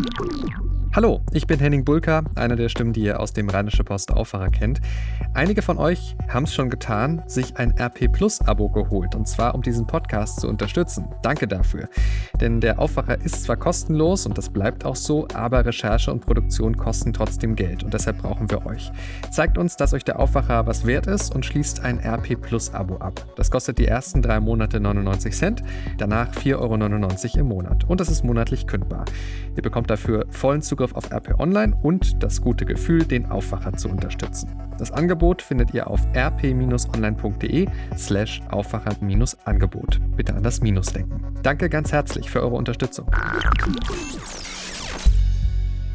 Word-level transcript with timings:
Thank 0.00 0.48
you. 0.48 0.67
Hallo, 0.98 1.20
ich 1.32 1.46
bin 1.46 1.60
Henning 1.60 1.84
Bulka, 1.84 2.24
einer 2.34 2.56
der 2.56 2.68
Stimmen, 2.68 2.92
die 2.92 3.02
ihr 3.02 3.20
aus 3.20 3.32
dem 3.32 3.48
Rheinische 3.48 3.84
Post 3.84 4.10
Aufwacher 4.10 4.48
kennt. 4.48 4.80
Einige 5.32 5.62
von 5.62 5.78
euch 5.78 6.16
haben 6.26 6.42
es 6.42 6.52
schon 6.52 6.70
getan, 6.70 7.22
sich 7.28 7.56
ein 7.56 7.72
RP 7.78 8.10
Plus 8.10 8.40
Abo 8.40 8.68
geholt 8.68 9.14
und 9.14 9.28
zwar 9.28 9.54
um 9.54 9.62
diesen 9.62 9.86
Podcast 9.86 10.40
zu 10.40 10.48
unterstützen. 10.48 11.04
Danke 11.22 11.46
dafür. 11.46 11.88
Denn 12.40 12.60
der 12.60 12.80
Aufwacher 12.80 13.16
ist 13.24 13.44
zwar 13.44 13.56
kostenlos 13.56 14.26
und 14.26 14.36
das 14.36 14.48
bleibt 14.50 14.84
auch 14.84 14.96
so, 14.96 15.28
aber 15.34 15.64
Recherche 15.64 16.10
und 16.10 16.26
Produktion 16.26 16.76
kosten 16.76 17.12
trotzdem 17.12 17.54
Geld 17.54 17.84
und 17.84 17.94
deshalb 17.94 18.18
brauchen 18.18 18.50
wir 18.50 18.66
euch. 18.66 18.90
Zeigt 19.30 19.56
uns, 19.56 19.76
dass 19.76 19.94
euch 19.94 20.02
der 20.02 20.18
Aufwacher 20.18 20.66
was 20.66 20.84
wert 20.84 21.06
ist 21.06 21.32
und 21.32 21.46
schließt 21.46 21.78
ein 21.84 22.00
RP 22.00 22.34
Plus 22.40 22.74
Abo 22.74 22.96
ab. 22.96 23.24
Das 23.36 23.52
kostet 23.52 23.78
die 23.78 23.86
ersten 23.86 24.20
drei 24.20 24.40
Monate 24.40 24.80
99 24.80 25.32
Cent, 25.32 25.62
danach 25.96 26.32
4,99 26.32 26.54
Euro 27.34 27.38
im 27.38 27.46
Monat 27.46 27.84
und 27.88 28.00
das 28.00 28.08
ist 28.08 28.24
monatlich 28.24 28.66
kündbar. 28.66 29.04
Ihr 29.54 29.62
bekommt 29.62 29.90
dafür 29.90 30.26
vollen 30.30 30.60
Zugriff 30.60 30.87
Zugriff 30.88 30.94
auf 30.94 31.12
RP 31.12 31.38
Online 31.38 31.76
und 31.82 32.22
das 32.22 32.40
gute 32.40 32.64
Gefühl, 32.64 33.04
den 33.04 33.30
Aufwacher 33.30 33.72
zu 33.74 33.88
unterstützen. 33.88 34.50
Das 34.78 34.90
Angebot 34.90 35.42
findet 35.42 35.74
ihr 35.74 35.88
auf 35.88 36.00
rp-online.de 36.14 37.66
slash 37.96 38.40
Aufwacher-Angebot. 38.50 40.00
Bitte 40.16 40.34
an 40.34 40.42
das 40.42 40.60
Minus 40.60 40.92
denken. 40.92 41.20
Danke 41.42 41.68
ganz 41.68 41.92
herzlich 41.92 42.30
für 42.30 42.42
eure 42.42 42.54
Unterstützung. 42.54 43.10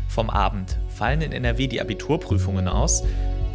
Vom 0.07 0.29
Abend 0.29 0.79
fallen 0.89 1.21
in 1.21 1.31
NRW 1.31 1.67
die 1.67 1.81
Abiturprüfungen 1.81 2.67
aus. 2.67 3.03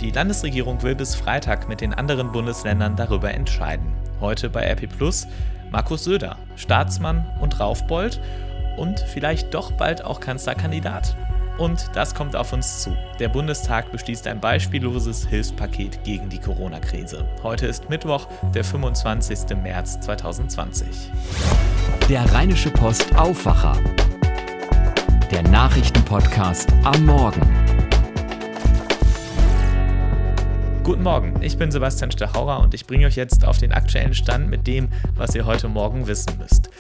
Die 0.01 0.11
Landesregierung 0.11 0.83
will 0.83 0.95
bis 0.95 1.15
Freitag 1.15 1.69
mit 1.69 1.81
den 1.81 1.93
anderen 1.93 2.33
Bundesländern 2.33 2.97
darüber 2.97 3.33
entscheiden. 3.33 3.87
Heute 4.21 4.49
bei 4.49 4.63
RP 4.63 4.89
Plus 4.89 5.27
Markus 5.71 6.05
Söder, 6.05 6.37
Staatsmann 6.57 7.27
und 7.41 7.61
Raufbold 7.61 8.21
und 8.79 9.01
vielleicht 9.01 9.53
doch 9.53 9.73
bald 9.73 10.05
auch 10.05 10.21
Kanzlerkandidat. 10.21 11.17
Und 11.59 11.91
das 11.95 12.15
kommt 12.15 12.37
auf 12.37 12.53
uns 12.53 12.83
zu. 12.83 12.97
Der 13.19 13.29
Bundestag 13.29 13.91
beschließt 13.91 14.29
ein 14.29 14.41
beispielloses 14.41 15.27
Hilfspaket 15.27 16.05
gegen 16.05 16.29
die 16.29 16.39
Corona-Krise. 16.39 17.27
Heute 17.43 17.67
ist 17.67 17.91
Mittwoch, 17.91 18.29
der 18.55 18.63
25. 18.63 19.57
März 19.61 19.99
2020. 20.01 21.11
Der 22.09 22.33
Rheinische 22.33 22.71
Post 22.71 23.13
Aufwacher. 23.17 23.77
Der 25.33 25.43
Nachrichtenpodcast 25.43 26.73
am 26.85 27.05
Morgen. 27.05 27.43
Guten 30.85 31.03
Morgen, 31.03 31.43
ich 31.43 31.59
bin 31.59 31.71
Sebastian 31.71 32.13
Stachauer 32.13 32.61
und 32.61 32.73
ich 32.73 32.87
bringe 32.87 33.07
euch 33.07 33.17
jetzt 33.17 33.45
auf 33.45 33.59
den 33.59 33.73
aktuellen 33.73 34.15
Stand 34.15 34.49
mit 34.49 34.67
dem, 34.67 34.89
was 35.17 35.35
ihr 35.35 35.45
heute 35.45 35.69
Morgen 35.69 36.07
wissen 36.07 36.39
müsst. 36.39 36.71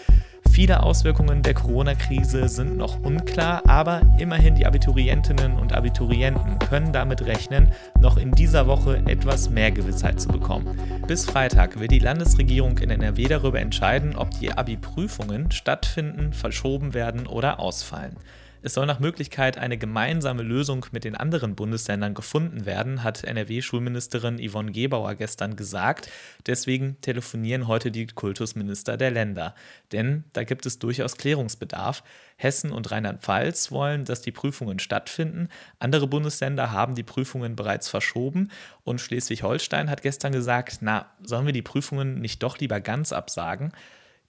Viele 0.58 0.82
Auswirkungen 0.82 1.44
der 1.44 1.54
Corona-Krise 1.54 2.48
sind 2.48 2.76
noch 2.76 3.00
unklar, 3.04 3.62
aber 3.68 4.02
immerhin 4.18 4.56
die 4.56 4.66
Abiturientinnen 4.66 5.56
und 5.56 5.72
Abiturienten 5.72 6.58
können 6.58 6.92
damit 6.92 7.24
rechnen, 7.24 7.70
noch 8.00 8.16
in 8.16 8.32
dieser 8.32 8.66
Woche 8.66 9.00
etwas 9.06 9.50
mehr 9.50 9.70
Gewissheit 9.70 10.20
zu 10.20 10.26
bekommen. 10.26 10.76
Bis 11.06 11.26
Freitag 11.26 11.78
wird 11.78 11.92
die 11.92 12.00
Landesregierung 12.00 12.76
in 12.78 12.90
NRW 12.90 13.28
darüber 13.28 13.60
entscheiden, 13.60 14.16
ob 14.16 14.32
die 14.32 14.50
Abi-Prüfungen 14.50 15.52
stattfinden, 15.52 16.32
verschoben 16.32 16.92
werden 16.92 17.28
oder 17.28 17.60
ausfallen. 17.60 18.16
Es 18.60 18.74
soll 18.74 18.86
nach 18.86 18.98
Möglichkeit 18.98 19.56
eine 19.56 19.78
gemeinsame 19.78 20.42
Lösung 20.42 20.84
mit 20.90 21.04
den 21.04 21.14
anderen 21.14 21.54
Bundesländern 21.54 22.14
gefunden 22.14 22.66
werden, 22.66 23.04
hat 23.04 23.22
NRW-Schulministerin 23.22 24.38
Yvonne 24.38 24.72
Gebauer 24.72 25.14
gestern 25.14 25.54
gesagt. 25.54 26.10
Deswegen 26.44 27.00
telefonieren 27.00 27.68
heute 27.68 27.92
die 27.92 28.08
Kultusminister 28.08 28.96
der 28.96 29.12
Länder. 29.12 29.54
Denn 29.92 30.24
da 30.32 30.42
gibt 30.42 30.66
es 30.66 30.80
durchaus 30.80 31.16
Klärungsbedarf. 31.16 32.02
Hessen 32.36 32.72
und 32.72 32.90
Rheinland-Pfalz 32.90 33.70
wollen, 33.70 34.04
dass 34.04 34.22
die 34.22 34.32
Prüfungen 34.32 34.80
stattfinden. 34.80 35.48
Andere 35.78 36.08
Bundesländer 36.08 36.72
haben 36.72 36.96
die 36.96 37.04
Prüfungen 37.04 37.54
bereits 37.54 37.88
verschoben. 37.88 38.50
Und 38.82 39.00
Schleswig-Holstein 39.00 39.88
hat 39.88 40.02
gestern 40.02 40.32
gesagt, 40.32 40.78
na, 40.80 41.06
sollen 41.22 41.46
wir 41.46 41.52
die 41.52 41.62
Prüfungen 41.62 42.20
nicht 42.20 42.42
doch 42.42 42.58
lieber 42.58 42.80
ganz 42.80 43.12
absagen? 43.12 43.72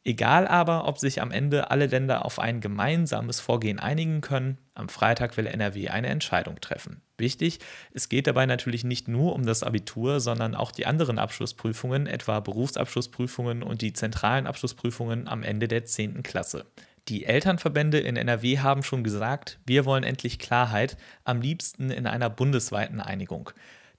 Egal 0.06 0.48
aber, 0.48 0.88
ob 0.88 0.98
sich 0.98 1.22
am 1.22 1.32
Ende 1.32 1.72
alle 1.72 1.88
Länder 1.88 2.26
auf 2.26 2.40
ein 2.40 2.62
gemeinsames 2.62 3.42
Vorgehen 3.42 3.80
einigen 3.80 4.22
können, 4.22 4.58
am 4.74 4.88
Freitag 4.88 5.36
will 5.36 5.46
NRW 5.46 5.90
eine 5.90 6.08
Entscheidung 6.08 6.62
treffen. 6.62 7.02
Wichtig, 7.18 7.60
es 7.94 8.08
geht 8.08 8.26
dabei 8.26 8.46
natürlich 8.46 8.86
nicht 8.86 9.10
nur 9.10 9.34
um 9.34 9.46
das 9.46 9.62
Abitur, 9.62 10.22
sondern 10.22 10.56
auch 10.56 10.72
die 10.72 10.86
anderen 10.86 11.20
Abschlussprüfungen, 11.20 12.08
etwa 12.08 12.40
Berufsabschlussprüfungen 12.40 13.62
und 13.62 13.82
die 13.82 13.92
zentralen 13.92 14.48
Abschlussprüfungen 14.48 15.28
am 15.28 15.44
Ende 15.44 15.68
der 15.68 15.84
10. 15.84 16.24
Klasse. 16.24 16.66
Die 17.10 17.26
Elternverbände 17.26 18.00
in 18.00 18.16
NRW 18.16 18.60
haben 18.60 18.84
schon 18.84 19.04
gesagt, 19.04 19.60
wir 19.66 19.84
wollen 19.84 20.04
endlich 20.04 20.40
Klarheit, 20.40 20.96
am 21.26 21.42
liebsten 21.42 21.90
in 21.90 22.08
einer 22.08 22.30
bundesweiten 22.30 23.02
Einigung. 23.02 23.50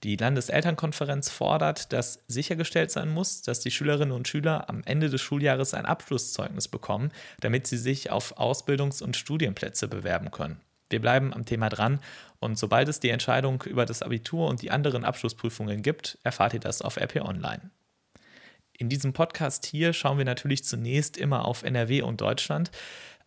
Die 0.03 0.15
Landeselternkonferenz 0.15 1.29
fordert, 1.29 1.93
dass 1.93 2.23
sichergestellt 2.27 2.89
sein 2.89 3.09
muss, 3.09 3.43
dass 3.43 3.59
die 3.59 3.69
Schülerinnen 3.69 4.13
und 4.13 4.27
Schüler 4.27 4.67
am 4.67 4.81
Ende 4.85 5.09
des 5.09 5.21
Schuljahres 5.21 5.75
ein 5.75 5.85
Abschlusszeugnis 5.85 6.67
bekommen, 6.67 7.11
damit 7.39 7.67
sie 7.67 7.77
sich 7.77 8.09
auf 8.09 8.39
Ausbildungs- 8.39 9.03
und 9.03 9.15
Studienplätze 9.15 9.87
bewerben 9.87 10.31
können. 10.31 10.59
Wir 10.89 10.99
bleiben 10.99 11.33
am 11.33 11.45
Thema 11.45 11.69
dran 11.69 11.99
und 12.39 12.57
sobald 12.57 12.89
es 12.89 12.99
die 12.99 13.09
Entscheidung 13.09 13.61
über 13.63 13.85
das 13.85 14.01
Abitur 14.01 14.47
und 14.49 14.63
die 14.63 14.71
anderen 14.71 15.05
Abschlussprüfungen 15.05 15.83
gibt, 15.83 16.17
erfahrt 16.23 16.55
ihr 16.55 16.59
das 16.59 16.81
auf 16.81 16.97
RP 16.97 17.21
Online. 17.21 17.69
In 18.81 18.89
diesem 18.89 19.13
Podcast 19.13 19.67
hier 19.67 19.93
schauen 19.93 20.17
wir 20.17 20.25
natürlich 20.25 20.63
zunächst 20.63 21.15
immer 21.15 21.45
auf 21.45 21.61
NRW 21.61 22.01
und 22.01 22.19
Deutschland. 22.19 22.71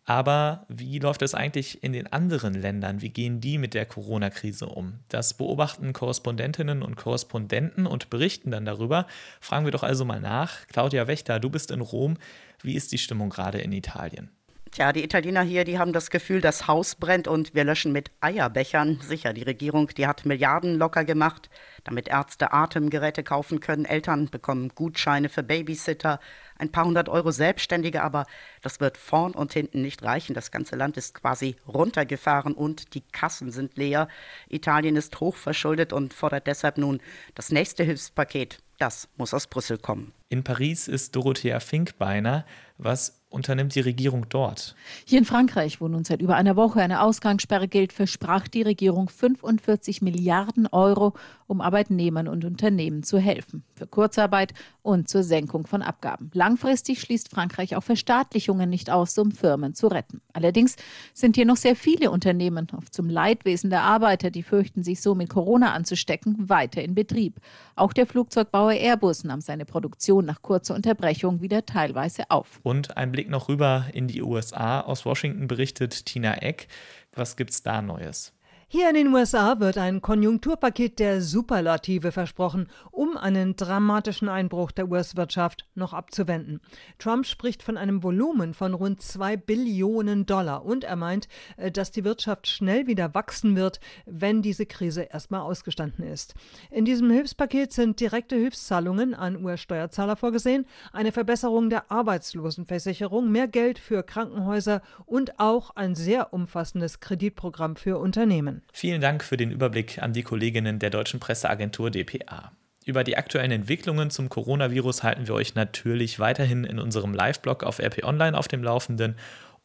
Aber 0.05 0.65
wie 0.69 0.99
läuft 0.99 1.23
es 1.23 1.33
eigentlich 1.33 1.83
in 1.83 1.91
den 1.91 2.11
anderen 2.13 2.53
Ländern? 2.53 3.01
Wie 3.01 3.09
gehen 3.09 3.41
die 3.41 3.57
mit 3.57 3.73
der 3.73 3.87
Corona-Krise 3.87 4.67
um? 4.67 4.99
Das 5.09 5.33
beobachten 5.33 5.93
Korrespondentinnen 5.93 6.83
und 6.83 6.95
Korrespondenten 6.95 7.87
und 7.87 8.11
berichten 8.11 8.51
dann 8.51 8.65
darüber. 8.65 9.07
Fragen 9.41 9.65
wir 9.65 9.71
doch 9.71 9.83
also 9.83 10.05
mal 10.05 10.21
nach. 10.21 10.67
Claudia 10.67 11.07
Wächter, 11.07 11.39
du 11.39 11.49
bist 11.49 11.71
in 11.71 11.81
Rom. 11.81 12.17
Wie 12.61 12.75
ist 12.75 12.91
die 12.91 12.99
Stimmung 12.99 13.31
gerade 13.31 13.57
in 13.57 13.71
Italien? 13.71 14.29
Tja, 14.75 14.91
die 14.91 15.05
Italiener 15.05 15.41
hier, 15.41 15.63
die 15.63 15.79
haben 15.79 15.93
das 15.93 16.09
Gefühl, 16.09 16.41
das 16.41 16.67
Haus 16.67 16.95
brennt 16.95 17.29
und 17.29 17.55
wir 17.55 17.63
löschen 17.63 17.93
mit 17.93 18.11
Eierbechern. 18.19 18.99
Sicher, 19.01 19.31
die 19.31 19.43
Regierung, 19.43 19.87
die 19.87 20.05
hat 20.05 20.25
Milliarden 20.25 20.75
locker 20.75 21.05
gemacht, 21.05 21.49
damit 21.85 22.09
Ärzte 22.09 22.51
Atemgeräte 22.51 23.23
kaufen 23.23 23.61
können. 23.61 23.85
Eltern 23.85 24.29
bekommen 24.29 24.73
Gutscheine 24.75 25.29
für 25.29 25.43
Babysitter, 25.43 26.19
ein 26.57 26.71
paar 26.71 26.85
hundert 26.85 27.09
Euro 27.09 27.31
Selbstständige, 27.31 28.01
aber 28.01 28.25
das 28.61 28.79
wird 28.79 28.97
vorn 28.97 29.33
und 29.33 29.53
hinten 29.53 29.81
nicht 29.81 30.03
reichen. 30.03 30.33
Das 30.33 30.51
ganze 30.51 30.75
Land 30.75 30.97
ist 30.97 31.13
quasi 31.13 31.55
runtergefahren 31.67 32.53
und 32.53 32.93
die 32.93 33.01
Kassen 33.01 33.51
sind 33.51 33.77
leer. 33.77 34.07
Italien 34.49 34.95
ist 34.95 35.19
hochverschuldet 35.19 35.93
und 35.93 36.13
fordert 36.13 36.47
deshalb 36.47 36.77
nun 36.77 37.01
das 37.35 37.51
nächste 37.51 37.83
Hilfspaket. 37.83 38.59
Das 38.77 39.07
muss 39.17 39.33
aus 39.33 39.47
Brüssel 39.47 39.77
kommen. 39.77 40.13
In 40.29 40.43
Paris 40.43 40.87
ist 40.87 41.15
Dorothea 41.15 41.59
Finkbeiner. 41.59 42.45
Was 42.77 43.21
unternimmt 43.35 43.75
die 43.75 43.81
Regierung 43.81 44.25
dort? 44.29 44.75
Hier 45.05 45.19
in 45.19 45.25
Frankreich, 45.25 45.79
wo 45.81 45.87
nun 45.87 46.03
seit 46.03 46.21
über 46.21 46.35
einer 46.35 46.55
Woche 46.55 46.81
eine 46.81 47.01
Ausgangssperre 47.01 47.67
gilt, 47.67 47.93
versprach 47.93 48.47
die 48.47 48.63
Regierung 48.63 49.09
45 49.09 50.01
Milliarden 50.01 50.67
Euro, 50.67 51.13
um 51.45 51.61
Arbeitnehmern 51.61 52.27
und 52.27 52.45
Unternehmen 52.45 53.03
zu 53.03 53.19
helfen. 53.19 53.63
Für 53.75 53.85
Kurzarbeit 53.85 54.53
und 54.81 55.09
zur 55.09 55.23
Senkung 55.23 55.67
von 55.67 55.81
Abgaben. 55.81 56.31
Langfristig 56.33 57.01
schließt 57.01 57.29
Frankreich 57.29 57.75
auch 57.75 57.83
Verstaatlichungen 57.83 58.69
nicht 58.69 58.89
aus, 58.89 59.17
um 59.17 59.31
Firmen 59.31 59.75
zu 59.75 59.87
retten. 59.87 60.21
Allerdings 60.33 60.75
sind 61.13 61.35
hier 61.35 61.45
noch 61.45 61.57
sehr 61.57 61.75
viele 61.75 62.11
Unternehmen, 62.11 62.67
oft 62.75 62.93
zum 62.93 63.09
Leidwesen 63.09 63.69
der 63.69 63.83
Arbeiter, 63.83 64.31
die 64.31 64.43
fürchten, 64.43 64.83
sich 64.83 65.01
so 65.01 65.13
mit 65.13 65.29
Corona 65.29 65.73
anzustecken, 65.73 66.49
weiter 66.49 66.81
in 66.81 66.95
Betrieb. 66.95 67.39
Auch 67.75 67.93
der 67.93 68.07
Flugzeugbauer 68.07 68.73
Airbus 68.73 69.23
nahm 69.23 69.41
seine 69.41 69.65
Produktion 69.65 70.25
nach 70.25 70.41
kurzer 70.41 70.73
Unterbrechung 70.73 71.41
wieder 71.41 71.65
teilweise 71.65 72.31
auf. 72.31 72.59
Und 72.63 72.95
ein 72.95 73.11
Blick 73.11 73.24
noch 73.29 73.49
rüber 73.49 73.87
in 73.93 74.07
die 74.07 74.21
USA. 74.21 74.81
Aus 74.81 75.05
Washington 75.05 75.47
berichtet 75.47 76.05
Tina 76.05 76.35
Eck. 76.41 76.67
Was 77.13 77.35
gibt's 77.35 77.63
da 77.63 77.81
Neues? 77.81 78.34
Hier 78.77 78.89
in 78.89 78.95
den 78.95 79.13
USA 79.13 79.61
wird 79.61 79.77
ein 79.77 80.01
Konjunkturpaket 80.01 80.99
der 80.99 81.21
Superlative 81.21 82.11
versprochen, 82.11 82.67
um 82.91 83.15
einen 83.15 83.55
dramatischen 83.55 84.27
Einbruch 84.27 84.71
der 84.71 84.89
US-Wirtschaft 84.89 85.65
noch 85.75 85.93
abzuwenden. 85.93 86.59
Trump 86.99 87.25
spricht 87.25 87.63
von 87.63 87.77
einem 87.77 88.03
Volumen 88.03 88.53
von 88.53 88.73
rund 88.73 89.01
zwei 89.01 89.37
Billionen 89.37 90.25
Dollar 90.25 90.65
und 90.65 90.83
er 90.83 90.97
meint, 90.97 91.29
äh, 91.55 91.71
dass 91.71 91.91
die 91.91 92.03
Wirtschaft 92.03 92.47
schnell 92.47 92.85
wieder 92.85 93.15
wachsen 93.15 93.55
wird, 93.55 93.79
wenn 94.05 94.41
diese 94.41 94.65
Krise 94.65 95.03
erstmal 95.03 95.39
ausgestanden 95.39 96.05
ist. 96.05 96.33
In 96.69 96.83
diesem 96.83 97.09
Hilfspaket 97.09 97.71
sind 97.71 98.01
direkte 98.01 98.35
Hilfszahlungen 98.35 99.13
an 99.13 99.41
US-Steuerzahler 99.41 100.17
vorgesehen, 100.17 100.65
eine 100.91 101.13
Verbesserung 101.13 101.69
der 101.69 101.93
Arbeitslosenversicherung, 101.93 103.31
mehr 103.31 103.47
Geld 103.47 103.79
für 103.79 104.03
Krankenhäuser 104.03 104.81
und 105.05 105.39
auch 105.39 105.69
ein 105.77 105.95
sehr 105.95 106.33
umfassendes 106.33 106.99
Kreditprogramm 106.99 107.77
für 107.77 107.99
Unternehmen. 107.99 108.64
Vielen 108.71 109.01
Dank 109.01 109.23
für 109.23 109.37
den 109.37 109.51
Überblick 109.51 110.01
an 110.01 110.13
die 110.13 110.23
Kolleginnen 110.23 110.79
der 110.79 110.89
deutschen 110.89 111.19
Presseagentur 111.19 111.91
dpa. 111.91 112.51
Über 112.85 113.03
die 113.03 113.17
aktuellen 113.17 113.51
Entwicklungen 113.51 114.11
zum 114.11 114.29
Coronavirus 114.29 115.01
halten 115.01 115.27
wir 115.27 115.33
euch 115.33 115.55
natürlich 115.55 116.19
weiterhin 116.19 116.65
in 116.65 116.77
unserem 116.77 117.13
Live-Blog 117.13 117.63
auf 117.63 117.79
RP 117.79 118.03
Online 118.03 118.37
auf 118.37 118.47
dem 118.47 118.63
Laufenden 118.63 119.15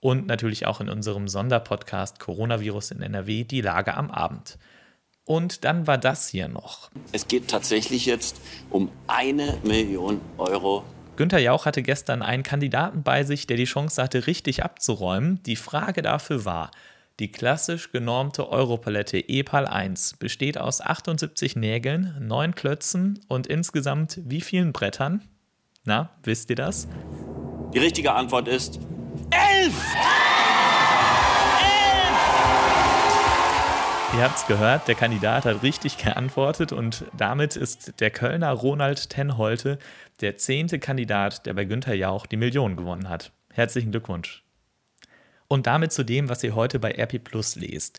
und 0.01 0.27
natürlich 0.27 0.67
auch 0.67 0.81
in 0.81 0.89
unserem 0.89 1.29
Sonderpodcast 1.29 2.19
Coronavirus 2.19 2.93
in 2.93 3.03
NRW 3.03 3.45
die 3.45 3.61
Lage 3.61 3.95
am 3.95 4.11
Abend. 4.11 4.59
Und 5.25 5.65
dann 5.65 5.87
war 5.87 5.99
das 5.99 6.29
hier 6.29 6.49
noch. 6.49 6.91
Es 7.13 7.29
geht 7.29 7.49
tatsächlich 7.49 8.07
jetzt 8.07 8.41
um 8.71 8.91
eine 9.07 9.59
Million 9.63 10.21
Euro. 10.39 10.83
Günter 11.17 11.39
Jauch 11.39 11.67
hatte 11.67 11.83
gestern 11.83 12.23
einen 12.23 12.43
Kandidaten 12.43 13.03
bei 13.03 13.25
sich, 13.25 13.47
der 13.47 13.59
die 13.59 13.65
Chance 13.65 14.03
hatte, 14.03 14.27
richtig 14.27 14.65
abzuräumen. 14.65 15.43
Die 15.43 15.57
Frage 15.57 16.01
dafür 16.01 16.47
war, 16.47 16.71
die 17.21 17.31
klassisch 17.31 17.93
genormte 17.93 18.49
Europalette 18.49 19.19
EPAL 19.29 19.67
1 19.67 20.15
besteht 20.15 20.57
aus 20.57 20.81
78 20.81 21.55
Nägeln, 21.55 22.17
9 22.19 22.55
Klötzen 22.55 23.21
und 23.29 23.47
insgesamt 23.47 24.21
wie 24.25 24.41
vielen 24.41 24.73
Brettern? 24.73 25.29
Na, 25.85 26.11
wisst 26.23 26.49
ihr 26.49 26.57
das? 26.57 26.89
Die 27.75 27.79
richtige 27.79 28.13
Antwort 28.13 28.49
ist 28.49 28.81
elf! 29.31 29.85
Ihr 34.17 34.25
habt 34.25 34.39
es 34.39 34.47
gehört, 34.47 34.89
der 34.89 34.95
Kandidat 34.95 35.45
hat 35.45 35.63
richtig 35.63 35.99
geantwortet 35.99 36.73
und 36.73 37.05
damit 37.17 37.55
ist 37.55 38.01
der 38.01 38.11
Kölner 38.11 38.51
Ronald 38.51 39.11
Tenholte 39.11 39.79
der 40.21 40.37
zehnte 40.39 40.79
Kandidat, 40.79 41.47
der 41.47 41.53
bei 41.55 41.65
Günther 41.65 41.95
Jauch 41.95 42.27
die 42.27 42.37
Million 42.37 42.77
gewonnen 42.77 43.09
hat. 43.09 43.31
Herzlichen 43.53 43.91
Glückwunsch. 43.93 44.43
Und 45.53 45.67
damit 45.67 45.91
zu 45.91 46.05
dem, 46.05 46.29
was 46.29 46.45
ihr 46.45 46.55
heute 46.55 46.79
bei 46.79 46.93
RP 46.93 47.25
Plus 47.25 47.57
lest. 47.57 47.99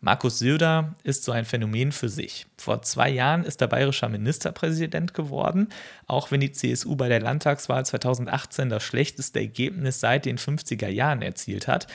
Markus 0.00 0.38
Söder 0.38 0.94
ist 1.02 1.24
so 1.24 1.32
ein 1.32 1.44
Phänomen 1.44 1.90
für 1.90 2.08
sich. 2.08 2.46
Vor 2.56 2.82
zwei 2.82 3.10
Jahren 3.10 3.42
ist 3.42 3.60
er 3.60 3.66
bayerischer 3.66 4.08
Ministerpräsident 4.08 5.12
geworden, 5.12 5.70
auch 6.06 6.30
wenn 6.30 6.38
die 6.38 6.52
CSU 6.52 6.94
bei 6.94 7.08
der 7.08 7.20
Landtagswahl 7.20 7.84
2018 7.84 8.68
das 8.68 8.84
schlechteste 8.84 9.40
Ergebnis 9.40 9.98
seit 9.98 10.24
den 10.24 10.38
50er 10.38 10.86
Jahren 10.86 11.20
erzielt 11.20 11.66
hat. 11.66 11.88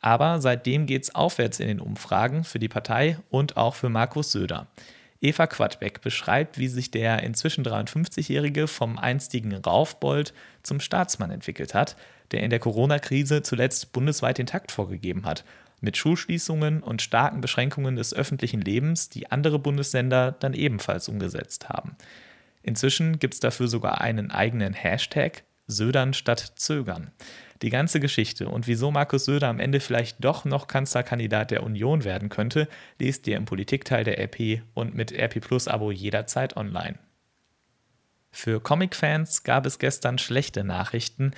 Aber 0.00 0.40
seitdem 0.40 0.86
geht 0.86 1.02
es 1.02 1.14
aufwärts 1.14 1.60
in 1.60 1.68
den 1.68 1.80
Umfragen 1.80 2.42
für 2.42 2.58
die 2.58 2.70
Partei 2.70 3.18
und 3.28 3.58
auch 3.58 3.74
für 3.74 3.90
Markus 3.90 4.32
Söder. 4.32 4.68
Eva 5.20 5.46
Quadbeck 5.46 6.00
beschreibt, 6.00 6.56
wie 6.56 6.68
sich 6.68 6.90
der 6.90 7.22
inzwischen 7.22 7.64
53-Jährige 7.64 8.68
vom 8.68 8.96
einstigen 8.96 9.52
Raufbold 9.54 10.32
zum 10.62 10.80
Staatsmann 10.80 11.30
entwickelt 11.30 11.74
hat, 11.74 11.96
der 12.32 12.42
in 12.42 12.50
der 12.50 12.58
Corona-Krise 12.58 13.42
zuletzt 13.42 13.92
bundesweit 13.92 14.38
den 14.38 14.46
Takt 14.46 14.72
vorgegeben 14.72 15.24
hat, 15.24 15.44
mit 15.80 15.96
Schulschließungen 15.96 16.82
und 16.82 17.02
starken 17.02 17.40
Beschränkungen 17.40 17.96
des 17.96 18.14
öffentlichen 18.14 18.60
Lebens, 18.60 19.08
die 19.08 19.30
andere 19.30 19.58
Bundesländer 19.58 20.32
dann 20.32 20.54
ebenfalls 20.54 21.08
umgesetzt 21.08 21.68
haben. 21.68 21.96
Inzwischen 22.62 23.18
gibt 23.18 23.34
es 23.34 23.40
dafür 23.40 23.68
sogar 23.68 24.00
einen 24.00 24.30
eigenen 24.30 24.72
Hashtag, 24.72 25.44
Södern 25.68 26.14
statt 26.14 26.52
Zögern. 26.56 27.10
Die 27.62 27.70
ganze 27.70 28.00
Geschichte 28.00 28.48
und 28.48 28.66
wieso 28.66 28.90
Markus 28.90 29.24
Söder 29.24 29.48
am 29.48 29.60
Ende 29.60 29.80
vielleicht 29.80 30.22
doch 30.22 30.44
noch 30.44 30.66
Kanzlerkandidat 30.66 31.50
der 31.50 31.62
Union 31.62 32.04
werden 32.04 32.28
könnte, 32.28 32.68
lest 32.98 33.26
ihr 33.26 33.36
im 33.36 33.46
Politikteil 33.46 34.04
der 34.04 34.18
RP 34.18 34.62
und 34.74 34.94
mit 34.94 35.12
RP 35.12 35.40
Plus 35.40 35.66
Abo 35.66 35.90
jederzeit 35.90 36.56
online. 36.56 36.98
Für 38.38 38.60
Comic-Fans 38.60 39.44
gab 39.44 39.64
es 39.64 39.78
gestern 39.78 40.18
schlechte 40.18 40.62
Nachrichten. 40.62 41.30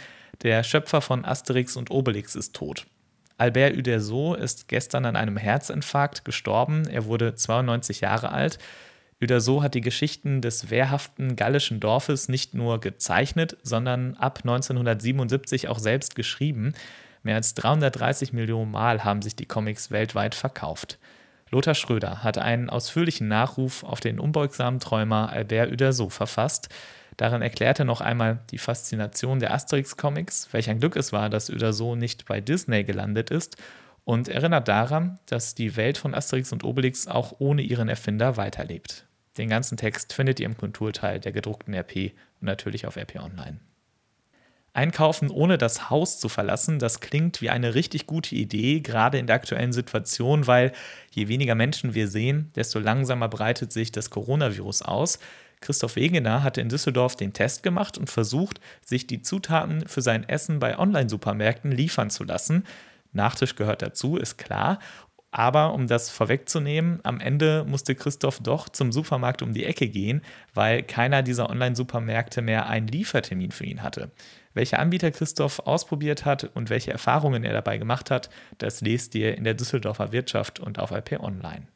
Der 0.42 0.64
Schöpfer 0.64 1.00
von 1.00 1.24
Asterix 1.24 1.76
und 1.76 1.92
Obelix 1.92 2.34
ist 2.34 2.56
tot. 2.56 2.86
Albert 3.36 3.76
Uderso 3.76 4.34
ist 4.34 4.66
gestern 4.66 5.04
an 5.04 5.14
einem 5.14 5.36
Herzinfarkt 5.36 6.24
gestorben. 6.24 6.88
Er 6.88 7.04
wurde 7.04 7.36
92 7.36 8.00
Jahre 8.00 8.32
alt. 8.32 8.58
Uderso 9.22 9.62
hat 9.62 9.74
die 9.74 9.80
Geschichten 9.80 10.42
des 10.42 10.70
wehrhaften 10.70 11.36
gallischen 11.36 11.78
Dorfes 11.78 12.28
nicht 12.28 12.54
nur 12.54 12.80
gezeichnet, 12.80 13.56
sondern 13.62 14.16
ab 14.16 14.40
1977 14.42 15.68
auch 15.68 15.78
selbst 15.78 16.16
geschrieben. 16.16 16.74
Mehr 17.22 17.36
als 17.36 17.54
330 17.54 18.32
Millionen 18.32 18.72
Mal 18.72 19.04
haben 19.04 19.22
sich 19.22 19.36
die 19.36 19.46
Comics 19.46 19.92
weltweit 19.92 20.34
verkauft. 20.34 20.98
Lothar 21.50 21.74
Schröder 21.74 22.22
hat 22.22 22.38
einen 22.38 22.68
ausführlichen 22.70 23.28
Nachruf 23.28 23.84
auf 23.84 24.00
den 24.00 24.20
unbeugsamen 24.20 24.80
Träumer 24.80 25.30
Albert 25.30 25.72
Uderso 25.72 26.08
verfasst. 26.10 26.68
Darin 27.16 27.42
erklärt 27.42 27.78
er 27.78 27.84
noch 27.84 28.00
einmal 28.00 28.40
die 28.50 28.58
Faszination 28.58 29.40
der 29.40 29.52
Asterix-Comics, 29.52 30.48
welch 30.52 30.70
ein 30.70 30.78
Glück 30.78 30.96
es 30.96 31.12
war, 31.12 31.30
dass 31.30 31.50
Uderso 31.50 31.96
nicht 31.96 32.26
bei 32.26 32.40
Disney 32.40 32.84
gelandet 32.84 33.30
ist 33.30 33.56
und 34.04 34.28
erinnert 34.28 34.68
daran, 34.68 35.18
dass 35.26 35.54
die 35.54 35.76
Welt 35.76 35.98
von 35.98 36.14
Asterix 36.14 36.52
und 36.52 36.64
Obelix 36.64 37.08
auch 37.08 37.34
ohne 37.40 37.62
ihren 37.62 37.88
Erfinder 37.88 38.36
weiterlebt. 38.36 39.06
Den 39.36 39.48
ganzen 39.48 39.76
Text 39.76 40.12
findet 40.12 40.40
ihr 40.40 40.46
im 40.46 40.56
Kulturteil 40.56 41.20
der 41.20 41.32
gedruckten 41.32 41.74
RP 41.74 42.12
und 42.40 42.46
natürlich 42.46 42.86
auf 42.86 42.96
RP 42.96 43.16
Online. 43.16 43.58
Einkaufen 44.78 45.28
ohne 45.28 45.58
das 45.58 45.90
Haus 45.90 46.20
zu 46.20 46.28
verlassen, 46.28 46.78
das 46.78 47.00
klingt 47.00 47.42
wie 47.42 47.50
eine 47.50 47.74
richtig 47.74 48.06
gute 48.06 48.36
Idee, 48.36 48.78
gerade 48.78 49.18
in 49.18 49.26
der 49.26 49.34
aktuellen 49.34 49.72
Situation, 49.72 50.46
weil 50.46 50.70
je 51.10 51.26
weniger 51.26 51.56
Menschen 51.56 51.94
wir 51.94 52.06
sehen, 52.06 52.52
desto 52.54 52.78
langsamer 52.78 53.26
breitet 53.28 53.72
sich 53.72 53.90
das 53.90 54.10
Coronavirus 54.10 54.82
aus. 54.82 55.18
Christoph 55.60 55.96
Wegener 55.96 56.44
hatte 56.44 56.60
in 56.60 56.68
Düsseldorf 56.68 57.16
den 57.16 57.32
Test 57.32 57.64
gemacht 57.64 57.98
und 57.98 58.08
versucht, 58.08 58.60
sich 58.84 59.08
die 59.08 59.20
Zutaten 59.20 59.88
für 59.88 60.00
sein 60.00 60.28
Essen 60.28 60.60
bei 60.60 60.78
Online-Supermärkten 60.78 61.72
liefern 61.72 62.10
zu 62.10 62.22
lassen. 62.22 62.62
Nachtisch 63.12 63.56
gehört 63.56 63.82
dazu, 63.82 64.16
ist 64.16 64.38
klar. 64.38 64.78
Aber 65.32 65.74
um 65.74 65.88
das 65.88 66.08
vorwegzunehmen, 66.08 67.00
am 67.02 67.18
Ende 67.18 67.64
musste 67.66 67.96
Christoph 67.96 68.38
doch 68.40 68.68
zum 68.68 68.92
Supermarkt 68.92 69.42
um 69.42 69.52
die 69.52 69.64
Ecke 69.64 69.88
gehen, 69.88 70.22
weil 70.54 70.84
keiner 70.84 71.24
dieser 71.24 71.50
Online-Supermärkte 71.50 72.42
mehr 72.42 72.68
einen 72.68 72.86
Liefertermin 72.86 73.50
für 73.50 73.64
ihn 73.64 73.82
hatte. 73.82 74.12
Welche 74.54 74.78
Anbieter 74.78 75.10
Christoph 75.10 75.60
ausprobiert 75.60 76.24
hat 76.24 76.44
und 76.44 76.70
welche 76.70 76.90
Erfahrungen 76.90 77.44
er 77.44 77.52
dabei 77.52 77.78
gemacht 77.78 78.10
hat, 78.10 78.30
das 78.58 78.80
lest 78.80 79.14
ihr 79.14 79.36
in 79.36 79.44
der 79.44 79.54
Düsseldorfer 79.54 80.12
Wirtschaft 80.12 80.60
und 80.60 80.78
auf 80.78 80.90
IP 80.90 81.20
Online. 81.20 81.66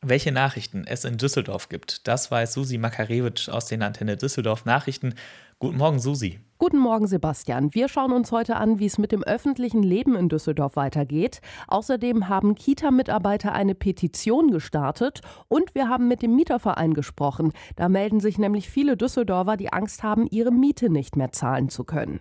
Welche 0.00 0.30
Nachrichten 0.30 0.84
es 0.86 1.04
in 1.04 1.16
Düsseldorf 1.16 1.68
gibt, 1.68 2.06
das 2.06 2.30
weiß 2.30 2.52
Susi 2.52 2.78
Makarewitsch 2.78 3.48
aus 3.48 3.66
den 3.66 3.82
Antenne 3.82 4.16
Düsseldorf 4.16 4.64
Nachrichten. 4.64 5.14
Guten 5.60 5.78
Morgen, 5.78 5.98
Susi. 5.98 6.38
Guten 6.58 6.78
Morgen, 6.78 7.08
Sebastian. 7.08 7.74
Wir 7.74 7.88
schauen 7.88 8.12
uns 8.12 8.30
heute 8.30 8.54
an, 8.54 8.78
wie 8.78 8.86
es 8.86 8.96
mit 8.96 9.10
dem 9.10 9.24
öffentlichen 9.24 9.82
Leben 9.82 10.14
in 10.14 10.28
Düsseldorf 10.28 10.76
weitergeht. 10.76 11.40
Außerdem 11.66 12.28
haben 12.28 12.54
Kita-Mitarbeiter 12.54 13.52
eine 13.52 13.74
Petition 13.74 14.52
gestartet 14.52 15.20
und 15.48 15.74
wir 15.74 15.88
haben 15.88 16.06
mit 16.06 16.22
dem 16.22 16.36
Mieterverein 16.36 16.94
gesprochen. 16.94 17.52
Da 17.74 17.88
melden 17.88 18.20
sich 18.20 18.38
nämlich 18.38 18.70
viele 18.70 18.96
Düsseldorfer, 18.96 19.56
die 19.56 19.72
Angst 19.72 20.04
haben, 20.04 20.28
ihre 20.30 20.52
Miete 20.52 20.90
nicht 20.90 21.16
mehr 21.16 21.32
zahlen 21.32 21.70
zu 21.70 21.82
können. 21.82 22.20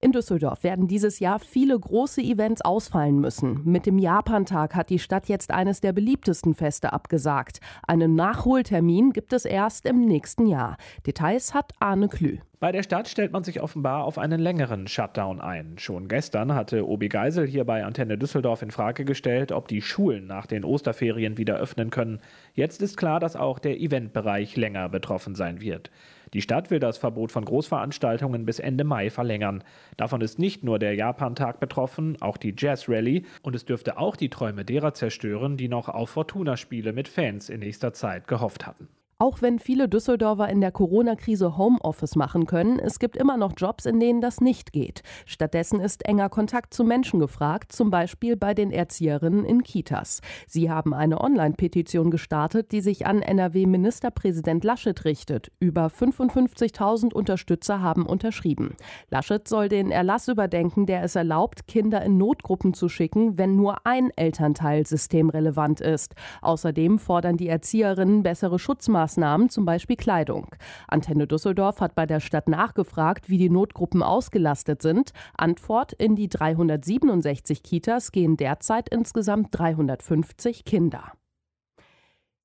In 0.00 0.12
Düsseldorf 0.12 0.62
werden 0.62 0.86
dieses 0.86 1.18
Jahr 1.18 1.40
viele 1.40 1.76
große 1.76 2.20
Events 2.20 2.62
ausfallen 2.62 3.18
müssen. 3.18 3.62
Mit 3.64 3.84
dem 3.84 3.98
Japantag 3.98 4.76
hat 4.76 4.90
die 4.90 5.00
Stadt 5.00 5.28
jetzt 5.28 5.50
eines 5.50 5.80
der 5.80 5.92
beliebtesten 5.92 6.54
Feste 6.54 6.92
abgesagt. 6.92 7.58
Einen 7.84 8.14
Nachholtermin 8.14 9.12
gibt 9.12 9.32
es 9.32 9.44
erst 9.44 9.86
im 9.86 10.04
nächsten 10.04 10.46
Jahr. 10.46 10.76
Details 11.04 11.52
hat 11.52 11.72
Arne 11.80 12.06
Klü. 12.08 12.38
Bei 12.60 12.70
der 12.70 12.84
Stadt 12.84 13.08
stellt 13.08 13.32
man 13.32 13.42
sich 13.42 13.60
offenbar 13.60 14.04
auf 14.04 14.18
einen 14.18 14.38
längeren 14.38 14.86
Shutdown 14.86 15.40
ein. 15.40 15.78
Schon 15.78 16.06
gestern 16.06 16.54
hatte 16.54 16.86
Obi 16.86 17.08
Geisel 17.08 17.48
hier 17.48 17.64
bei 17.64 17.84
Antenne 17.84 18.18
Düsseldorf 18.18 18.62
in 18.62 18.70
Frage 18.70 19.04
gestellt, 19.04 19.50
ob 19.50 19.66
die 19.66 19.82
Schulen 19.82 20.28
nach 20.28 20.46
den 20.46 20.64
Osterferien 20.64 21.38
wieder 21.38 21.56
öffnen 21.56 21.90
können. 21.90 22.20
Jetzt 22.54 22.82
ist 22.82 22.96
klar, 22.96 23.18
dass 23.18 23.34
auch 23.34 23.58
der 23.58 23.80
Eventbereich 23.80 24.56
länger 24.56 24.88
betroffen 24.88 25.34
sein 25.34 25.60
wird. 25.60 25.90
Die 26.34 26.42
Stadt 26.42 26.70
will 26.70 26.78
das 26.78 26.98
Verbot 26.98 27.32
von 27.32 27.44
Großveranstaltungen 27.44 28.44
bis 28.44 28.58
Ende 28.58 28.84
Mai 28.84 29.10
verlängern. 29.10 29.64
Davon 29.96 30.20
ist 30.20 30.38
nicht 30.38 30.64
nur 30.64 30.78
der 30.78 30.94
Japantag 30.94 31.60
betroffen, 31.60 32.20
auch 32.20 32.36
die 32.36 32.54
Jazz 32.56 32.88
Rally 32.88 33.24
und 33.42 33.54
es 33.54 33.64
dürfte 33.64 33.98
auch 33.98 34.16
die 34.16 34.28
Träume 34.28 34.64
derer 34.64 34.94
zerstören, 34.94 35.56
die 35.56 35.68
noch 35.68 35.88
auf 35.88 36.10
Fortuna-Spiele 36.10 36.92
mit 36.92 37.08
Fans 37.08 37.48
in 37.48 37.60
nächster 37.60 37.92
Zeit 37.92 38.28
gehofft 38.28 38.66
hatten. 38.66 38.88
Auch 39.20 39.42
wenn 39.42 39.58
viele 39.58 39.88
Düsseldorfer 39.88 40.48
in 40.48 40.60
der 40.60 40.70
Corona-Krise 40.70 41.56
Homeoffice 41.56 42.14
machen 42.14 42.46
können, 42.46 42.78
es 42.78 43.00
gibt 43.00 43.16
immer 43.16 43.36
noch 43.36 43.52
Jobs, 43.56 43.84
in 43.84 43.98
denen 43.98 44.20
das 44.20 44.40
nicht 44.40 44.72
geht. 44.72 45.02
Stattdessen 45.26 45.80
ist 45.80 46.06
enger 46.06 46.28
Kontakt 46.28 46.72
zu 46.72 46.84
Menschen 46.84 47.18
gefragt, 47.18 47.72
zum 47.72 47.90
Beispiel 47.90 48.36
bei 48.36 48.54
den 48.54 48.70
Erzieherinnen 48.70 49.44
in 49.44 49.64
Kitas. 49.64 50.20
Sie 50.46 50.70
haben 50.70 50.94
eine 50.94 51.20
Online-Petition 51.20 52.12
gestartet, 52.12 52.70
die 52.70 52.80
sich 52.80 53.06
an 53.06 53.20
NRW-Ministerpräsident 53.20 54.62
Laschet 54.62 55.04
richtet. 55.04 55.50
Über 55.58 55.88
55.000 55.88 57.12
Unterstützer 57.12 57.82
haben 57.82 58.06
unterschrieben. 58.06 58.76
Laschet 59.10 59.48
soll 59.48 59.68
den 59.68 59.90
Erlass 59.90 60.28
überdenken, 60.28 60.86
der 60.86 61.02
es 61.02 61.16
erlaubt, 61.16 61.66
Kinder 61.66 62.02
in 62.02 62.18
Notgruppen 62.18 62.72
zu 62.72 62.88
schicken, 62.88 63.36
wenn 63.36 63.56
nur 63.56 63.84
ein 63.84 64.10
Elternteil 64.14 64.86
systemrelevant 64.86 65.80
ist. 65.80 66.14
Außerdem 66.40 67.00
fordern 67.00 67.36
die 67.36 67.48
Erzieherinnen 67.48 68.22
bessere 68.22 68.60
Schutzmaßnahmen 68.60 69.07
Maßnahmen, 69.08 69.48
zum 69.48 69.64
Beispiel 69.64 69.96
Kleidung. 69.96 70.54
Antenne 70.86 71.26
Düsseldorf 71.26 71.80
hat 71.80 71.94
bei 71.94 72.04
der 72.04 72.20
Stadt 72.20 72.48
nachgefragt, 72.48 73.30
wie 73.30 73.38
die 73.38 73.48
Notgruppen 73.48 74.02
ausgelastet 74.02 74.82
sind. 74.82 75.12
Antwort: 75.34 75.94
In 75.94 76.14
die 76.14 76.28
367 76.28 77.62
Kitas 77.62 78.12
gehen 78.12 78.36
derzeit 78.36 78.90
insgesamt 78.90 79.48
350 79.52 80.64
Kinder. 80.64 81.12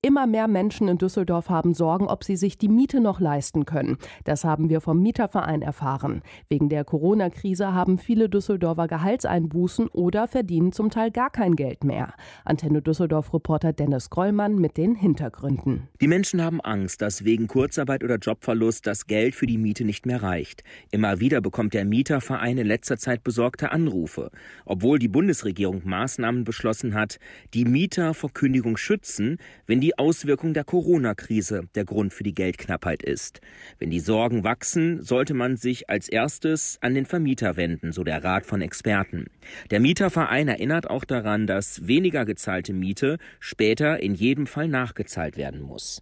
Immer 0.05 0.27
mehr 0.27 0.49
Menschen 0.49 0.89
in 0.89 0.97
Düsseldorf 0.97 1.47
haben 1.47 1.73
Sorgen, 1.73 2.07
ob 2.07 2.25
sie 2.25 2.35
sich 2.35 2.57
die 2.57 2.67
Miete 2.67 2.99
noch 2.99 3.21
leisten 3.21 3.65
können. 3.65 3.95
Das 4.25 4.43
haben 4.43 4.67
wir 4.67 4.81
vom 4.81 5.01
Mieterverein 5.01 5.61
erfahren. 5.61 6.23
Wegen 6.49 6.67
der 6.67 6.83
Corona-Krise 6.83 7.71
haben 7.71 7.97
viele 7.97 8.27
Düsseldorfer 8.27 8.89
Gehaltseinbußen 8.89 9.87
oder 9.87 10.27
verdienen 10.27 10.73
zum 10.73 10.89
Teil 10.89 11.09
gar 11.09 11.29
kein 11.29 11.55
Geld 11.55 11.85
mehr. 11.85 12.15
Antenne 12.43 12.81
Düsseldorf-Reporter 12.81 13.71
Dennis 13.71 14.09
Grollmann 14.09 14.57
mit 14.57 14.75
den 14.75 14.95
Hintergründen. 14.95 15.87
Die 16.01 16.09
Menschen 16.09 16.41
haben 16.41 16.59
Angst, 16.59 17.01
dass 17.01 17.23
wegen 17.23 17.47
Kurzarbeit 17.47 18.03
oder 18.03 18.17
Jobverlust 18.17 18.85
das 18.85 19.07
Geld 19.07 19.35
für 19.35 19.45
die 19.45 19.57
Miete 19.57 19.85
nicht 19.85 20.05
mehr 20.05 20.21
reicht. 20.21 20.65
Immer 20.91 21.21
wieder 21.21 21.39
bekommt 21.39 21.73
der 21.73 21.85
Mieterverein 21.85 22.57
in 22.57 22.67
letzter 22.67 22.97
Zeit 22.97 23.23
besorgte 23.23 23.71
Anrufe. 23.71 24.31
Obwohl 24.65 24.99
die 24.99 25.07
Bundesregierung 25.07 25.83
Maßnahmen 25.85 26.43
beschlossen 26.43 26.93
hat, 26.93 27.19
die 27.53 27.63
Mieter 27.63 28.13
vor 28.13 28.33
Kündigung 28.33 28.75
schützen, 28.75 29.37
wenn 29.65 29.79
die 29.79 29.92
Auswirkung 29.99 30.53
der 30.53 30.63
Corona-Krise 30.63 31.63
der 31.75 31.85
Grund 31.85 32.13
für 32.13 32.23
die 32.23 32.33
Geldknappheit 32.33 33.03
ist. 33.03 33.41
Wenn 33.79 33.89
die 33.89 33.99
Sorgen 33.99 34.43
wachsen, 34.43 35.01
sollte 35.01 35.33
man 35.33 35.57
sich 35.57 35.89
als 35.89 36.09
erstes 36.09 36.77
an 36.81 36.93
den 36.93 37.05
Vermieter 37.05 37.55
wenden, 37.55 37.91
so 37.91 38.03
der 38.03 38.23
Rat 38.23 38.45
von 38.45 38.61
Experten. 38.61 39.27
Der 39.71 39.79
Mieterverein 39.79 40.47
erinnert 40.47 40.89
auch 40.89 41.05
daran, 41.05 41.47
dass 41.47 41.87
weniger 41.87 42.25
gezahlte 42.25 42.73
Miete 42.73 43.17
später 43.39 43.99
in 43.99 44.15
jedem 44.15 44.47
Fall 44.47 44.67
nachgezahlt 44.67 45.37
werden 45.37 45.61
muss. 45.61 46.01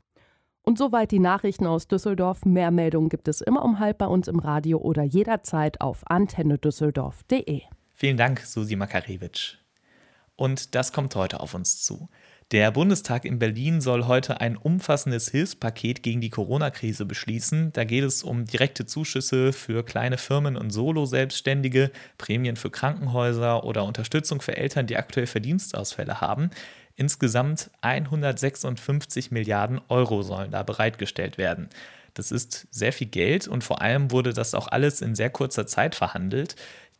Und 0.63 0.77
soweit 0.77 1.11
die 1.11 1.19
Nachrichten 1.19 1.65
aus 1.65 1.87
Düsseldorf. 1.87 2.45
Mehr 2.45 2.71
Meldungen 2.71 3.09
gibt 3.09 3.27
es 3.27 3.41
immer 3.41 3.63
um 3.63 3.79
halb 3.79 3.97
bei 3.97 4.05
uns 4.05 4.27
im 4.27 4.39
Radio 4.39 4.77
oder 4.77 5.03
jederzeit 5.03 5.81
auf 5.81 6.03
antennedüsseldorf.de. 6.05 7.61
Vielen 7.93 8.17
Dank, 8.17 8.39
Susi 8.41 8.75
Makarewitsch. 8.75 9.57
Und 10.35 10.75
das 10.75 10.91
kommt 10.93 11.15
heute 11.15 11.39
auf 11.39 11.53
uns 11.53 11.83
zu. 11.83 12.09
Der 12.51 12.69
Bundestag 12.71 13.23
in 13.23 13.39
Berlin 13.39 13.79
soll 13.79 14.07
heute 14.07 14.41
ein 14.41 14.57
umfassendes 14.57 15.29
Hilfspaket 15.29 16.03
gegen 16.03 16.19
die 16.19 16.29
Corona-Krise 16.29 17.05
beschließen. 17.05 17.71
Da 17.71 17.85
geht 17.85 18.03
es 18.03 18.23
um 18.23 18.43
direkte 18.43 18.85
Zuschüsse 18.85 19.53
für 19.53 19.85
kleine 19.85 20.17
Firmen 20.17 20.57
und 20.57 20.69
Solo-Selbstständige, 20.69 21.91
Prämien 22.17 22.57
für 22.57 22.69
Krankenhäuser 22.69 23.63
oder 23.63 23.85
Unterstützung 23.85 24.41
für 24.41 24.57
Eltern, 24.57 24.85
die 24.85 24.97
aktuell 24.97 25.27
Verdienstausfälle 25.27 26.19
haben. 26.19 26.49
Insgesamt 26.97 27.71
156 27.79 29.31
Milliarden 29.31 29.79
Euro 29.87 30.21
sollen 30.21 30.51
da 30.51 30.63
bereitgestellt 30.63 31.37
werden. 31.37 31.69
Das 32.15 32.33
ist 32.33 32.67
sehr 32.69 32.91
viel 32.91 33.07
Geld 33.07 33.47
und 33.47 33.63
vor 33.63 33.81
allem 33.81 34.11
wurde 34.11 34.33
das 34.33 34.55
auch 34.55 34.67
alles 34.67 34.99
in 34.99 35.15
sehr 35.15 35.29
kurzer 35.29 35.67
Zeit 35.67 35.95
verhandelt. 35.95 36.57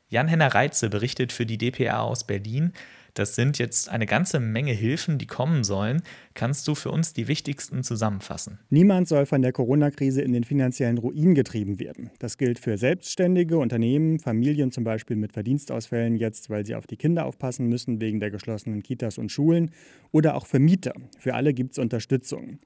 Jan-Henner 0.08 0.55
Reitze 0.55 0.89
berichtet 0.89 1.34
für 1.34 1.46
die 1.46 1.58
DPA 1.58 2.00
aus 2.00 2.25
Berlin. 2.25 2.72
Das 3.13 3.36
sind 3.36 3.58
jetzt 3.58 3.89
eine 3.89 4.06
ganze 4.06 4.39
Menge 4.39 4.72
Hilfen, 4.72 5.18
die 5.18 5.27
kommen 5.27 5.63
sollen. 5.63 6.01
Kannst 6.34 6.68
du 6.68 6.75
für 6.75 6.91
uns 6.91 7.13
die 7.13 7.27
wichtigsten 7.27 7.84
zusammenfassen? 7.84 8.60
Niemand 8.70 9.08
soll 9.08 9.25
von 9.25 9.41
der 9.41 9.51
Corona-Krise 9.51 10.22
in 10.22 10.34
den 10.34 10.44
finanziellen 10.44 10.98
Ruin 10.98 11.36
getrieben 11.36 11.80
werden. 11.80 12.10
Das 12.20 12.38
gilt 12.38 12.60
für 12.60 12.77
Selbstständige, 12.77 13.58
Unternehmen, 13.58 14.20
Familien 14.20 14.72
zum 14.72 14.84
Beispiel 14.84 15.18
mit 15.18 15.34
Verdienstausfällen 15.34 16.15
jetzt, 16.15 16.50
weil 16.50 16.65
sie 16.65 16.75
auf 16.75 16.88
die 16.88 16.98
Kinder 16.98 17.25
aufpassen 17.25 17.68
müssen 17.68 18.00
wegen 18.00 18.20
der 18.20 18.32
geschlossenen 18.32 18.84
Kitas 18.84 19.18
und 19.18 19.32
Schulen 19.32 19.72
oder 20.12 20.36
auch 20.36 20.46
für 20.46 20.60
Mieter. 20.60 20.94
Für 21.20 21.34
alle 21.34 21.53
gibt 21.53 21.74
es 21.74 21.80
Unterstützung. 21.80 22.60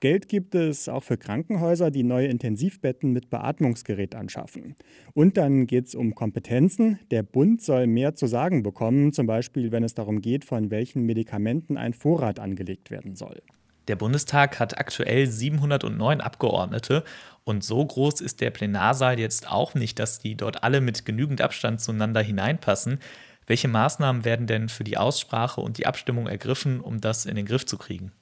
Geld 0.00 0.28
gibt 0.28 0.54
es 0.54 0.90
auch 0.90 1.02
für 1.02 1.16
Krankenhäuser, 1.16 1.90
die 1.90 2.02
neue 2.02 2.26
Intensivbetten 2.26 3.12
mit 3.12 3.30
Beatmungsgerät 3.30 4.14
anschaffen. 4.14 4.76
Und 5.14 5.38
dann 5.38 5.66
geht 5.66 5.86
es 5.86 5.94
um 5.94 6.14
Kompetenzen. 6.14 6.98
Der 7.10 7.22
Bund 7.22 7.62
soll 7.62 7.86
mehr 7.86 8.14
zu 8.14 8.26
sagen 8.26 8.62
bekommen, 8.62 9.14
zum 9.14 9.26
Beispiel 9.26 9.72
wenn 9.72 9.82
es 9.82 9.94
darum 9.94 10.20
geht, 10.20 10.44
von 10.44 10.70
welchen 10.70 11.06
Medikamenten 11.06 11.78
ein 11.78 11.94
Vorrat 11.94 12.38
angelegt 12.40 12.90
werden 12.90 13.16
soll. 13.16 13.40
Der 13.88 13.96
Bundestag 13.96 14.58
hat 14.60 14.78
aktuell 14.78 15.28
709 15.28 16.20
Abgeordnete 16.20 17.04
und 17.44 17.64
so 17.64 17.86
groß 17.86 18.20
ist 18.20 18.40
der 18.40 18.50
Plenarsaal 18.50 19.18
jetzt 19.18 19.50
auch 19.50 19.74
nicht, 19.74 19.98
dass 19.98 20.18
die 20.18 20.36
dort 20.36 20.62
alle 20.62 20.80
mit 20.82 21.06
genügend 21.06 21.40
Abstand 21.40 21.80
zueinander 21.80 22.20
hineinpassen. 22.20 22.98
Welche 23.46 23.68
Maßnahmen 23.68 24.24
werden 24.24 24.46
denn 24.46 24.68
für 24.68 24.84
die 24.84 24.98
Aussprache 24.98 25.60
und 25.60 25.78
die 25.78 25.86
Abstimmung 25.86 26.26
ergriffen, 26.26 26.80
um 26.80 27.00
das 27.00 27.24
in 27.24 27.36
den 27.36 27.46
Griff 27.46 27.64
zu 27.64 27.78
kriegen? 27.78 28.12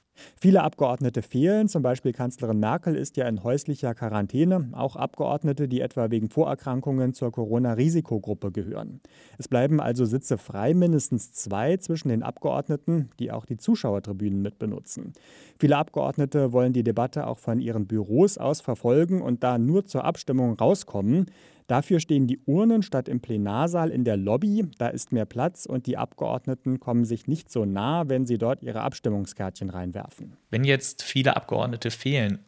Viele 0.40 0.62
Abgeordnete 0.62 1.22
fehlen, 1.22 1.68
zum 1.68 1.82
Beispiel 1.82 2.12
Kanzlerin 2.12 2.60
Merkel 2.60 2.94
ist 2.94 3.16
ja 3.16 3.26
in 3.26 3.42
häuslicher 3.42 3.94
Quarantäne, 3.94 4.68
auch 4.72 4.96
Abgeordnete, 4.96 5.68
die 5.68 5.80
etwa 5.80 6.10
wegen 6.10 6.28
Vorerkrankungen 6.28 7.14
zur 7.14 7.32
Corona-Risikogruppe 7.32 8.52
gehören. 8.52 9.00
Es 9.38 9.48
bleiben 9.48 9.80
also 9.80 10.04
Sitze 10.04 10.38
frei, 10.38 10.74
mindestens 10.74 11.32
zwei 11.32 11.76
zwischen 11.78 12.08
den 12.08 12.22
Abgeordneten, 12.22 13.10
die 13.18 13.32
auch 13.32 13.46
die 13.46 13.56
Zuschauertribünen 13.56 14.40
mitbenutzen. 14.40 15.12
Viele 15.58 15.76
Abgeordnete 15.76 16.52
wollen 16.52 16.72
die 16.72 16.84
Debatte 16.84 17.26
auch 17.26 17.38
von 17.38 17.60
ihren 17.60 17.86
Büros 17.86 18.38
aus 18.38 18.60
verfolgen 18.60 19.22
und 19.22 19.42
da 19.42 19.58
nur 19.58 19.84
zur 19.84 20.04
Abstimmung 20.04 20.54
rauskommen. 20.54 21.26
Dafür 21.66 21.98
stehen 21.98 22.26
die 22.26 22.40
Urnen 22.44 22.82
statt 22.82 23.08
im 23.08 23.20
Plenarsaal 23.20 23.90
in 23.90 24.04
der 24.04 24.16
Lobby. 24.16 24.66
Da 24.78 24.88
ist 24.88 25.12
mehr 25.12 25.24
Platz 25.24 25.64
und 25.64 25.86
die 25.86 25.96
Abgeordneten 25.96 26.78
kommen 26.78 27.04
sich 27.04 27.26
nicht 27.26 27.50
so 27.50 27.64
nah, 27.64 28.08
wenn 28.08 28.26
sie 28.26 28.36
dort 28.36 28.62
ihre 28.62 28.82
Abstimmungskärtchen 28.82 29.70
reinwerfen. 29.70 30.36
Wenn 30.50 30.64
jetzt 30.64 31.02
viele 31.02 31.36
Abgeordnete 31.36 31.90
fehlen, 31.90 32.40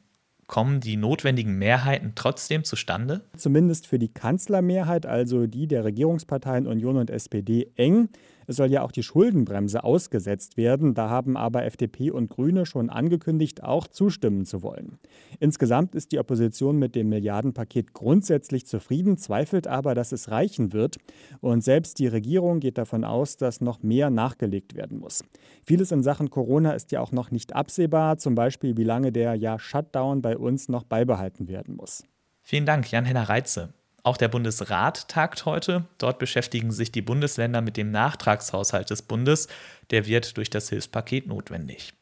kommen 0.46 0.80
die 0.80 0.96
notwendigen 0.96 1.58
Mehrheiten 1.58 2.12
trotzdem 2.14 2.64
zustande? 2.64 3.23
Zumindest 3.37 3.87
für 3.87 3.99
die 3.99 4.12
Kanzlermehrheit, 4.12 5.06
also 5.06 5.46
die 5.46 5.66
der 5.66 5.85
Regierungsparteien 5.85 6.66
Union 6.66 6.96
und 6.96 7.11
SPD, 7.11 7.73
eng. 7.76 8.08
Es 8.47 8.57
soll 8.57 8.71
ja 8.71 8.83
auch 8.83 8.93
die 8.93 9.03
Schuldenbremse 9.03 9.85
ausgesetzt 9.85 10.57
werden. 10.57 10.95
Da 10.95 11.09
haben 11.09 11.37
aber 11.37 11.65
FDP 11.65 12.11
und 12.11 12.31
Grüne 12.31 12.67
schon 12.67 12.91
angekündigt, 12.91 13.62
auch 13.62 13.88
zustimmen 13.88 14.45
zu 14.45 14.62
wollen. 14.62 14.99
Insgesamt 15.41 15.95
ist 15.95 16.12
die 16.12 16.19
Opposition 16.19 16.79
mit 16.79 16.95
dem 16.95 17.09
Milliardenpaket 17.09 17.93
grundsätzlich 17.93 18.67
zufrieden, 18.67 19.17
zweifelt 19.17 19.67
aber, 19.67 19.95
dass 19.95 20.12
es 20.12 20.31
reichen 20.31 20.73
wird. 20.73 20.97
Und 21.41 21.62
selbst 21.62 21.99
die 21.99 22.07
Regierung 22.07 22.61
geht 22.61 22.79
davon 22.79 23.05
aus, 23.05 23.37
dass 23.37 23.61
noch 23.61 23.83
mehr 23.83 24.11
nachgelegt 24.11 24.75
werden 24.75 24.99
muss. 24.99 25.25
Vieles 25.65 25.93
in 25.93 26.03
Sachen 26.03 26.31
Corona 26.31 26.73
ist 26.73 26.93
ja 26.93 27.00
auch 27.00 27.12
noch 27.12 27.31
nicht 27.31 27.55
absehbar, 27.55 28.19
zum 28.19 28.35
Beispiel 28.35 28.76
wie 28.76 28.85
lange 28.85 29.12
der 29.12 29.35
ja 29.35 29.59
Shutdown 29.59 30.23
bei 30.23 30.37
uns 30.37 30.69
noch 30.69 30.85
beibehalten 30.85 31.49
werden 31.49 31.76
muss. 31.76 32.05
Vielen 32.43 32.67
Dank, 32.67 32.91
Jan-Henner 32.91 33.29
Reitze. 33.29 33.75
Auch 34.06 34.16
der 34.16 34.28
Bundesrat 34.28 35.08
tagt 35.08 35.46
heute. 35.46 35.84
Dort 35.98 36.20
beschäftigen 36.20 36.70
sich 36.70 36.92
die 36.92 37.02
Bundesländer 37.02 37.60
mit 37.60 37.76
dem 37.76 37.90
Nachtragshaushalt 37.90 38.88
des 38.88 39.02
Bundes. 39.02 39.48
Der 39.90 40.06
wird 40.06 40.36
durch 40.36 40.48
das 40.48 40.68
Hilfspaket 40.68 41.26
notwendig. 41.26 41.92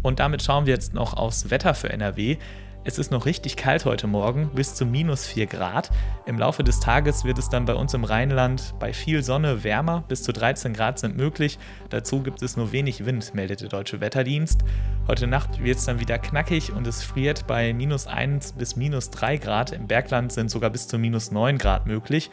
Und 0.00 0.20
damit 0.20 0.42
schauen 0.42 0.64
wir 0.64 0.72
jetzt 0.72 0.94
noch 0.94 1.12
aufs 1.12 1.50
Wetter 1.50 1.74
für 1.74 1.90
NRW. 1.90 2.38
Es 2.84 2.98
ist 2.98 3.12
noch 3.12 3.26
richtig 3.26 3.56
kalt 3.56 3.84
heute 3.84 4.08
Morgen, 4.08 4.50
bis 4.56 4.74
zu 4.74 4.84
minus 4.84 5.24
4 5.24 5.46
Grad. 5.46 5.92
Im 6.26 6.36
Laufe 6.36 6.64
des 6.64 6.80
Tages 6.80 7.24
wird 7.24 7.38
es 7.38 7.48
dann 7.48 7.64
bei 7.64 7.74
uns 7.74 7.94
im 7.94 8.02
Rheinland 8.02 8.74
bei 8.80 8.92
viel 8.92 9.22
Sonne 9.22 9.62
wärmer, 9.62 10.02
bis 10.08 10.24
zu 10.24 10.32
13 10.32 10.72
Grad 10.72 10.98
sind 10.98 11.16
möglich. 11.16 11.60
Dazu 11.90 12.24
gibt 12.24 12.42
es 12.42 12.56
nur 12.56 12.72
wenig 12.72 13.06
Wind, 13.06 13.34
meldet 13.34 13.60
der 13.60 13.68
Deutsche 13.68 14.00
Wetterdienst. 14.00 14.64
Heute 15.06 15.28
Nacht 15.28 15.62
wird 15.62 15.78
es 15.78 15.84
dann 15.84 16.00
wieder 16.00 16.18
knackig 16.18 16.72
und 16.72 16.84
es 16.88 17.04
friert 17.04 17.46
bei 17.46 17.72
minus 17.72 18.08
1 18.08 18.54
bis 18.54 18.74
minus 18.74 19.10
3 19.10 19.36
Grad. 19.36 19.70
Im 19.70 19.86
Bergland 19.86 20.32
sind 20.32 20.50
sogar 20.50 20.70
bis 20.70 20.88
zu 20.88 20.98
minus 20.98 21.30
9 21.30 21.58
Grad 21.58 21.86
möglich. 21.86 22.30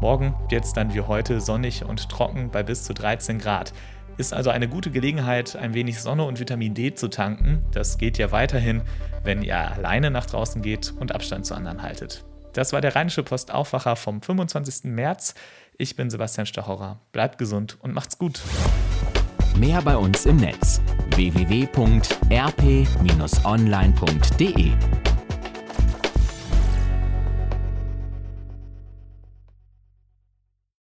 Morgen 0.00 0.36
wird 0.48 0.64
es 0.64 0.72
dann 0.72 0.94
wie 0.94 1.00
heute 1.00 1.40
sonnig 1.40 1.84
und 1.84 2.08
trocken 2.08 2.50
bei 2.50 2.62
bis 2.62 2.84
zu 2.84 2.94
13 2.94 3.40
Grad. 3.40 3.72
Ist 4.18 4.34
also 4.34 4.50
eine 4.50 4.68
gute 4.68 4.90
Gelegenheit, 4.90 5.54
ein 5.54 5.74
wenig 5.74 6.00
Sonne 6.00 6.24
und 6.24 6.40
Vitamin 6.40 6.74
D 6.74 6.92
zu 6.92 7.06
tanken. 7.08 7.64
Das 7.70 7.98
geht 7.98 8.18
ja 8.18 8.32
weiterhin, 8.32 8.82
wenn 9.22 9.42
ihr 9.42 9.56
alleine 9.56 10.10
nach 10.10 10.26
draußen 10.26 10.60
geht 10.60 10.92
und 10.98 11.14
Abstand 11.14 11.46
zu 11.46 11.54
anderen 11.54 11.82
haltet. 11.82 12.24
Das 12.52 12.72
war 12.72 12.80
der 12.80 12.96
Rheinische 12.96 13.22
Post 13.22 13.54
Aufwacher 13.54 13.94
vom 13.94 14.20
25. 14.20 14.90
März. 14.90 15.36
Ich 15.76 15.94
bin 15.94 16.10
Sebastian 16.10 16.46
Stachorra. 16.46 16.98
Bleibt 17.12 17.38
gesund 17.38 17.78
und 17.80 17.94
macht's 17.94 18.18
gut. 18.18 18.40
Mehr 19.56 19.80
bei 19.82 19.96
uns 19.96 20.26
im 20.26 20.38
Netz 20.38 20.80
www.rp-online.de 21.14 21.78